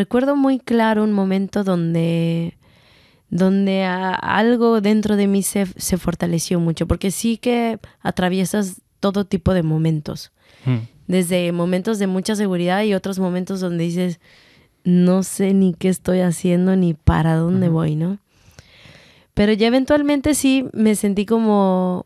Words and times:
recuerdo 0.00 0.34
muy 0.36 0.58
claro 0.58 1.04
un 1.04 1.12
momento 1.12 1.62
donde, 1.64 2.56
donde 3.28 3.84
a- 3.84 4.14
algo 4.14 4.80
dentro 4.80 5.16
de 5.16 5.26
mí 5.26 5.42
se, 5.42 5.66
se 5.76 5.96
fortaleció 5.98 6.58
mucho, 6.60 6.86
porque 6.86 7.10
sí 7.10 7.36
que 7.36 7.78
atraviesas 8.00 8.80
todo 9.00 9.24
tipo 9.24 9.54
de 9.54 9.62
momentos, 9.62 10.32
Mm. 10.66 10.78
desde 11.06 11.52
momentos 11.52 11.98
de 11.98 12.06
mucha 12.06 12.34
seguridad 12.36 12.82
y 12.82 12.94
otros 12.94 13.18
momentos 13.18 13.60
donde 13.60 13.84
dices, 13.84 14.20
no 14.84 15.22
sé 15.22 15.52
ni 15.54 15.74
qué 15.74 15.88
estoy 15.88 16.20
haciendo 16.20 16.76
ni 16.76 16.94
para 16.94 17.34
dónde 17.36 17.68
voy, 17.68 17.96
¿no? 17.96 18.18
Pero 19.34 19.52
ya 19.52 19.66
eventualmente 19.68 20.34
sí 20.34 20.66
me 20.72 20.94
sentí 20.96 21.24
como, 21.26 22.04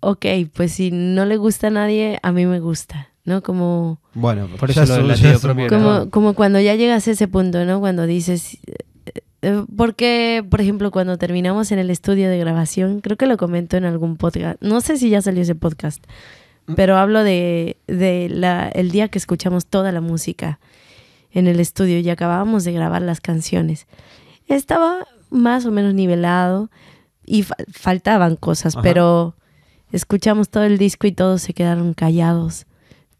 ok, 0.00 0.24
pues 0.54 0.72
si 0.72 0.90
no 0.90 1.24
le 1.26 1.36
gusta 1.36 1.66
a 1.68 1.70
nadie, 1.70 2.18
a 2.22 2.32
mí 2.32 2.46
me 2.46 2.60
gusta, 2.60 3.09
¿no? 3.24 3.42
Como... 3.42 4.00
Bueno, 4.14 4.48
Por 4.58 4.70
eso 4.70 4.84
lo 5.00 5.08
del 5.14 5.38
propio. 5.38 5.68
Como, 5.68 6.10
como 6.10 6.34
cuando 6.34 6.60
ya 6.60 6.74
llegas 6.74 7.06
a 7.06 7.10
ese 7.10 7.28
punto, 7.28 7.64
¿no? 7.64 7.80
Cuando 7.80 8.06
dices... 8.06 8.58
eh, 8.66 9.20
eh, 9.42 9.64
Porque, 9.76 10.44
por 10.50 10.60
ejemplo, 10.60 10.90
cuando 10.90 11.16
terminamos 11.18 11.72
en 11.72 11.78
el 11.78 11.90
estudio 11.90 12.28
de 12.30 12.38
grabación, 12.38 13.00
creo 13.00 13.16
que 13.16 13.26
lo 13.26 13.36
comento 13.36 13.76
en 13.76 13.84
algún 13.84 14.16
podcast, 14.16 14.60
no 14.60 14.80
sé 14.80 14.96
si 14.98 15.08
ya 15.10 15.22
salió 15.22 15.42
ese 15.42 15.54
podcast, 15.54 16.04
pero 16.76 16.96
hablo 16.98 17.24
de, 17.24 17.78
de 17.88 18.28
la, 18.30 18.68
el 18.68 18.90
día 18.90 19.08
que 19.08 19.18
escuchamos 19.18 19.66
toda 19.66 19.90
la 19.92 20.00
música 20.00 20.60
en 21.32 21.46
el 21.48 21.58
estudio 21.58 21.98
y 21.98 22.08
acabábamos 22.10 22.64
de 22.64 22.72
grabar 22.72 23.02
las 23.02 23.20
canciones. 23.20 23.86
Estaba 24.46 25.06
más 25.30 25.64
o 25.66 25.70
menos 25.72 25.94
nivelado 25.94 26.70
y 27.26 27.42
fa- 27.44 27.56
faltaban 27.72 28.36
cosas, 28.36 28.74
Ajá. 28.76 28.82
pero 28.82 29.36
escuchamos 29.90 30.48
todo 30.48 30.64
el 30.64 30.76
disco 30.78 31.06
y 31.06 31.12
todos 31.12 31.42
se 31.42 31.54
quedaron 31.54 31.94
callados. 31.94 32.66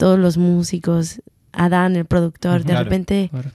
Todos 0.00 0.18
los 0.18 0.38
músicos, 0.38 1.20
Adán, 1.52 1.94
el 1.96 2.06
productor, 2.06 2.60
de 2.60 2.72
Claro. 2.72 2.84
repente 2.84 3.28
Claro. 3.30 3.50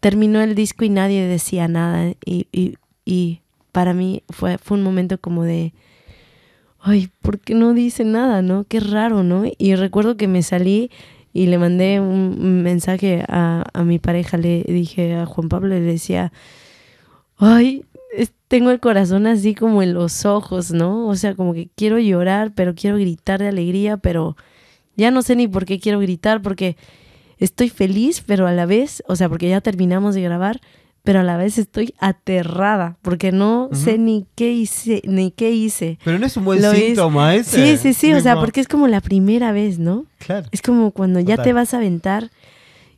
terminó 0.00 0.40
el 0.40 0.54
disco 0.54 0.84
y 0.84 0.88
nadie 0.90 1.22
decía 1.26 1.68
nada. 1.68 2.12
Y, 2.24 2.46
y, 2.52 2.76
y 3.04 3.40
para 3.72 3.94
mí 3.94 4.22
fue, 4.28 4.58
fue 4.58 4.76
un 4.76 4.82
momento 4.82 5.18
como 5.18 5.44
de, 5.44 5.72
ay, 6.80 7.10
¿por 7.22 7.38
qué 7.38 7.54
no 7.54 7.74
dice 7.74 8.04
nada, 8.04 8.42
no? 8.42 8.64
Qué 8.68 8.80
raro, 8.80 9.22
¿no? 9.22 9.44
Y 9.56 9.74
recuerdo 9.76 10.16
que 10.16 10.26
me 10.28 10.42
salí 10.42 10.90
y 11.32 11.46
le 11.46 11.58
mandé 11.58 12.00
un 12.00 12.62
mensaje 12.62 13.24
a, 13.28 13.64
a 13.72 13.84
mi 13.84 13.98
pareja, 13.98 14.36
le 14.36 14.64
dije 14.66 15.14
a 15.14 15.26
Juan 15.26 15.48
Pablo, 15.48 15.68
le 15.68 15.80
decía, 15.80 16.32
ay, 17.36 17.84
tengo 18.48 18.70
el 18.70 18.80
corazón 18.80 19.26
así 19.26 19.54
como 19.54 19.82
en 19.82 19.92
los 19.94 20.24
ojos, 20.24 20.70
¿no? 20.72 21.06
O 21.06 21.14
sea, 21.16 21.34
como 21.34 21.52
que 21.52 21.68
quiero 21.76 21.98
llorar, 21.98 22.52
pero 22.54 22.74
quiero 22.74 22.96
gritar 22.96 23.38
de 23.40 23.48
alegría, 23.48 23.98
pero 23.98 24.36
ya 24.98 25.10
no 25.10 25.22
sé 25.22 25.34
ni 25.36 25.48
por 25.48 25.64
qué 25.64 25.80
quiero 25.80 25.98
gritar, 26.00 26.42
porque 26.42 26.76
estoy 27.38 27.70
feliz, 27.70 28.22
pero 28.26 28.46
a 28.46 28.52
la 28.52 28.66
vez, 28.66 29.02
o 29.06 29.16
sea, 29.16 29.30
porque 29.30 29.48
ya 29.48 29.62
terminamos 29.62 30.14
de 30.14 30.20
grabar, 30.22 30.60
pero 31.04 31.20
a 31.20 31.22
la 31.22 31.38
vez 31.38 31.56
estoy 31.56 31.94
aterrada, 32.00 32.98
porque 33.00 33.32
no 33.32 33.70
sé 33.72 33.96
ni 33.96 34.26
qué 34.34 34.52
hice, 34.52 35.00
ni 35.06 35.30
qué 35.30 35.52
hice. 35.52 35.98
Pero 36.04 36.18
no 36.18 36.26
es 36.26 36.36
un 36.36 36.44
buen 36.44 36.60
Lo 36.60 36.72
es- 36.72 36.84
síntoma 36.84 37.34
ese. 37.34 37.76
Sí, 37.76 37.76
sí, 37.78 37.94
sí, 37.94 38.12
o 38.12 38.20
sea, 38.20 38.34
porque 38.34 38.60
es 38.60 38.68
como 38.68 38.88
la 38.88 39.00
primera 39.00 39.52
vez, 39.52 39.78
¿no? 39.78 40.04
Claro. 40.18 40.46
Es 40.50 40.60
como 40.60 40.90
cuando 40.90 41.20
ya 41.20 41.36
Total. 41.36 41.44
te 41.44 41.52
vas 41.54 41.72
a 41.72 41.78
aventar 41.78 42.30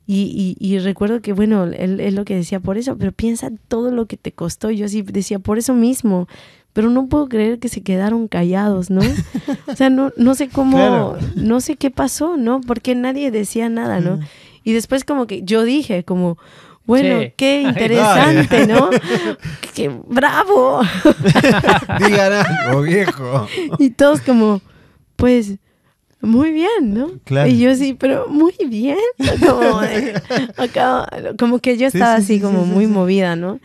y, 0.07 0.57
y- 0.59 0.67
y 0.75 0.79
recuerdo 0.81 1.21
que, 1.21 1.33
bueno, 1.33 1.65
él 1.65 2.01
es 2.01 2.15
lo 2.15 2.25
que 2.25 2.35
decía 2.35 2.59
por 2.59 2.79
eso, 2.79 2.97
pero 2.99 3.13
piensa 3.13 3.51
todo 3.69 3.93
lo 3.93 4.07
que 4.07 4.17
te 4.17 4.33
costó. 4.33 4.71
Yo 4.71 4.87
así 4.87 5.03
decía, 5.03 5.39
por 5.39 5.59
eso 5.59 5.75
mismo, 5.75 6.27
pero 6.73 6.89
no 6.91 7.07
puedo 7.09 7.29
creer 7.29 7.59
que 7.59 7.69
se 7.69 7.83
quedaron 7.83 8.29
callados, 8.29 8.91
¿no? 8.91 9.01
o 9.67 9.77
sea, 9.77 9.91
no, 9.91 10.13
no 10.17 10.35
sé 10.35 10.49
cómo, 10.49 10.77
Claro. 10.77 11.19
no 11.35 11.61
sé 11.61 11.77
qué 11.77 11.91
pasó, 11.91 12.37
¿no? 12.37 12.61
Porque 12.61 12.95
nadie 12.95 13.31
decía 13.31 13.69
nada, 13.69 14.01
¿no? 14.01 14.21
Y 14.65 14.73
después 14.73 15.05
como 15.05 15.27
que 15.27 15.43
yo 15.43 15.65
dije, 15.65 16.05
como, 16.05 16.39
bueno, 16.87 17.21
Sí. 17.21 17.33
qué 17.37 17.59
Ay, 17.65 17.67
interesante, 17.67 18.67
¿no? 18.67 18.91
¡Qué 19.75 19.91
bravo! 20.07 20.81
Digan 22.07 22.33
algo, 22.33 22.83
viejo. 22.83 23.47
Y 23.79 23.91
todos 23.91 24.21
como, 24.21 24.61
pues, 25.17 25.55
muy 26.21 26.51
bien, 26.53 26.93
¿no? 26.95 27.11
Claro. 27.25 27.49
Y 27.49 27.59
yo 27.59 27.75
sí, 27.75 27.95
pero 27.99 28.27
muy 28.29 28.55
bien. 28.69 28.99
Como, 29.47 29.81
de- 29.81 30.21
acá, 30.59 31.09
como 31.39 31.59
que 31.61 31.77
yo 31.79 31.87
estaba 31.87 32.17
sí, 32.17 32.23
así 32.23 32.35
sí, 32.37 32.41
como 32.43 32.67
muy 32.67 32.85
sí. 32.87 32.91
movida, 32.91 33.37
¿no? 33.37 33.59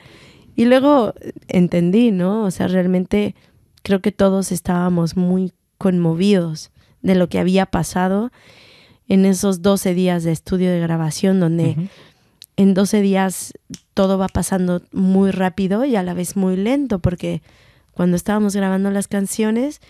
Y 0.56 0.66
luego 0.66 1.14
entendí, 1.48 2.12
¿no? 2.12 2.44
O 2.44 2.52
sea, 2.52 2.68
realmente 2.68 3.36
creo 3.84 4.02
que 4.02 4.12
todos 4.12 4.52
estábamos 4.52 5.18
muy 5.18 5.54
conmovidos 5.78 6.72
de 7.02 7.16
lo 7.16 7.30
que 7.30 7.40
había 7.40 7.66
pasado 7.66 8.32
en 9.08 9.26
esos 9.26 9.62
12 9.62 9.94
días 9.94 10.24
de 10.24 10.32
estudio 10.32 10.72
de 10.72 10.80
grabación 10.80 11.40
donde 11.40 11.90
en 12.58 12.74
12 12.74 13.02
días 13.02 13.54
todo 13.94 14.18
va 14.18 14.28
pasando 14.28 14.82
muy 14.92 15.32
rápido 15.32 15.86
y 15.86 15.96
a 15.96 16.04
la 16.04 16.14
vez 16.14 16.36
muy 16.36 16.56
lento, 16.56 17.00
porque 17.00 17.42
cuando 17.94 18.16
estábamos 18.16 18.56
grabando 18.56 18.90
las 18.92 19.08
canciones 19.08 19.82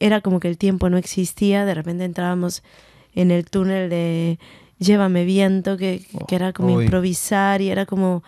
era 0.00 0.20
como 0.20 0.40
que 0.40 0.48
el 0.48 0.58
tiempo 0.58 0.90
no 0.90 0.98
existía, 0.98 1.64
de 1.64 1.74
repente 1.74 2.04
entrábamos 2.04 2.62
en 3.14 3.30
el 3.30 3.44
túnel 3.46 3.88
de 3.90 4.38
Llévame 4.78 5.24
viento, 5.24 5.76
que, 5.76 6.04
que 6.28 6.36
era 6.36 6.52
como 6.52 6.74
Uy. 6.74 6.84
improvisar 6.84 7.60
y 7.62 7.70
era 7.70 7.84
como 7.84 8.22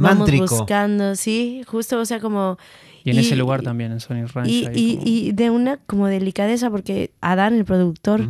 vamos 0.00 0.18
Mántrico. 0.28 0.56
buscando, 0.58 1.14
sí, 1.16 1.62
justo, 1.66 1.98
o 2.00 2.04
sea, 2.04 2.20
como... 2.20 2.58
Y 3.04 3.10
en 3.10 3.16
Y- 3.16 3.20
ese 3.20 3.36
lugar 3.36 3.62
también, 3.62 3.92
en 3.92 4.00
Sony 4.00 4.26
Ranch. 4.26 4.48
Y, 4.48 4.66
y- 4.74 4.96
como- 4.96 5.06
y 5.08 5.32
de 5.32 5.50
una 5.50 5.76
como 5.78 6.06
delicadeza, 6.06 6.70
porque 6.70 7.12
Adán, 7.20 7.54
el 7.54 7.64
productor, 7.64 8.28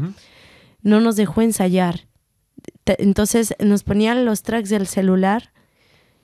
no 0.82 1.00
nos 1.00 1.16
dejó 1.16 1.42
ensayar. 1.42 2.06
Entonces 2.86 3.54
nos 3.59 3.82
ponían 3.82 4.25
los 4.25 4.42
tracks 4.42 4.69
del 4.69 4.86
celular. 4.86 5.53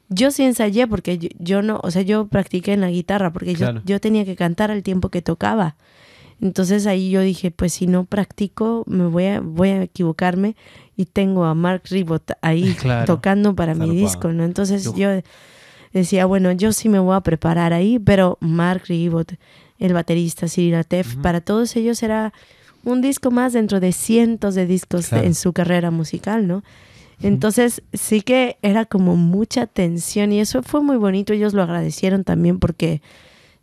Yo 0.08 0.30
sí 0.30 0.44
ensayé 0.44 0.86
porque 0.86 1.18
yo, 1.18 1.28
yo 1.38 1.62
no, 1.62 1.80
o 1.82 1.90
sea, 1.90 2.02
yo 2.02 2.28
practiqué 2.28 2.72
en 2.72 2.80
la 2.80 2.90
guitarra 2.90 3.32
porque 3.32 3.54
yo- 3.54 3.82
yo, 3.84 4.00
tenía 4.00 4.24
que 4.24 4.36
cantar 4.36 4.70
al 4.70 4.82
tiempo 4.82 5.08
que 5.08 5.22
tocaba. 5.22 5.76
Entonces 6.40 6.86
ahí 6.86 7.10
yo 7.10 7.20
dije, 7.22 7.50
pues 7.50 7.72
si 7.72 7.86
no 7.86 8.04
practico, 8.04 8.84
me 8.86 9.06
voy 9.06 9.24
a, 9.26 9.40
voy 9.40 9.68
a 9.70 9.82
equivocarme 9.82 10.54
y 10.96 11.06
tengo 11.06 11.44
a 11.44 11.54
Mark 11.54 11.82
Ribot 11.90 12.32
ahí 12.42 12.74
Claro. 12.80 13.06
tocando 13.06 13.54
para 13.54 13.74
mi 13.74 13.94
disco, 13.94 14.32
¿no? 14.32 14.44
Entonces 14.44 14.92
yo 14.94 15.08
decía, 15.92 16.26
bueno, 16.26 16.52
yo 16.52 16.72
sí 16.72 16.88
me 16.88 16.98
voy 16.98 17.16
a 17.16 17.20
preparar 17.20 17.72
ahí, 17.72 17.98
pero 17.98 18.36
Mark 18.40 18.82
Ribot, 18.88 19.32
el 19.78 19.92
baterista, 19.94 20.46
Cyril 20.48 20.74
Atef, 20.74 21.16
para 21.16 21.40
todos 21.40 21.74
ellos 21.76 22.02
era 22.02 22.32
un 22.84 23.00
disco 23.00 23.30
más 23.30 23.52
dentro 23.54 23.80
de 23.80 23.92
cientos 23.92 24.54
de 24.54 24.66
discos 24.66 25.08
Claro. 25.08 25.26
en 25.26 25.34
su 25.34 25.52
carrera 25.52 25.90
musical, 25.90 26.46
¿no? 26.46 26.62
Entonces 27.22 27.82
sí 27.94 28.20
que 28.20 28.58
era 28.60 28.84
como 28.84 29.16
mucha 29.16 29.66
tensión 29.66 30.32
y 30.32 30.40
eso 30.40 30.62
fue 30.62 30.82
muy 30.82 30.98
bonito, 30.98 31.32
ellos 31.32 31.54
lo 31.54 31.62
agradecieron 31.62 32.24
también 32.24 32.58
porque 32.58 33.00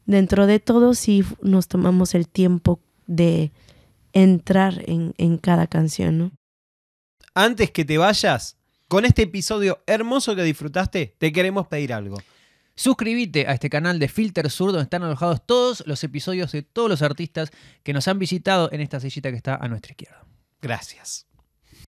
dentro 0.05 0.47
de 0.47 0.59
todo 0.59 0.93
sí 0.93 1.23
nos 1.41 1.67
tomamos 1.67 2.15
el 2.15 2.27
tiempo 2.27 2.79
de 3.07 3.51
entrar 4.13 4.83
en, 4.85 5.13
en 5.17 5.37
cada 5.37 5.67
canción, 5.67 6.17
¿no? 6.17 6.31
Antes 7.35 7.71
que 7.71 7.83
te 7.83 7.97
vayas, 7.97 8.57
con 8.87 9.05
este 9.05 9.23
episodio 9.23 9.81
hermoso 9.87 10.35
que 10.35 10.43
disfrutaste, 10.43 11.15
te 11.17 11.31
queremos 11.31 11.67
pedir 11.67 11.93
algo. 11.93 12.17
Suscríbete 12.75 13.47
a 13.47 13.53
este 13.53 13.69
canal 13.69 13.99
de 13.99 14.07
Filter 14.07 14.49
Sur 14.49 14.71
donde 14.71 14.83
están 14.83 15.03
alojados 15.03 15.45
todos 15.45 15.83
los 15.85 16.03
episodios 16.03 16.51
de 16.51 16.63
todos 16.63 16.89
los 16.89 17.01
artistas 17.01 17.51
que 17.83 17.93
nos 17.93 18.07
han 18.07 18.19
visitado 18.19 18.71
en 18.71 18.81
esta 18.81 18.99
sillita 18.99 19.29
que 19.29 19.37
está 19.37 19.55
a 19.55 19.67
nuestra 19.67 19.91
izquierda. 19.91 20.25
Gracias. 20.61 21.27